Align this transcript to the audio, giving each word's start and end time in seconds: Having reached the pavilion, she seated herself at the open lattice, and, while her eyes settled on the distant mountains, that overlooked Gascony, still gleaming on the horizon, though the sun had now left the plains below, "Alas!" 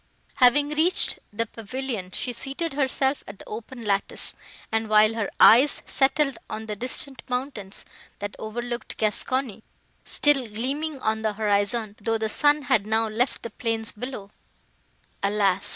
Having 0.37 0.69
reached 0.69 1.19
the 1.31 1.45
pavilion, 1.45 2.09
she 2.09 2.33
seated 2.33 2.73
herself 2.73 3.23
at 3.27 3.37
the 3.37 3.45
open 3.47 3.85
lattice, 3.85 4.33
and, 4.71 4.89
while 4.89 5.13
her 5.13 5.29
eyes 5.39 5.83
settled 5.85 6.39
on 6.49 6.65
the 6.65 6.75
distant 6.75 7.21
mountains, 7.29 7.85
that 8.17 8.35
overlooked 8.39 8.97
Gascony, 8.97 9.61
still 10.03 10.47
gleaming 10.47 10.97
on 11.01 11.21
the 11.21 11.33
horizon, 11.33 11.97
though 12.01 12.17
the 12.17 12.29
sun 12.29 12.63
had 12.63 12.87
now 12.87 13.07
left 13.09 13.43
the 13.43 13.51
plains 13.51 13.91
below, 13.91 14.31
"Alas!" 15.21 15.69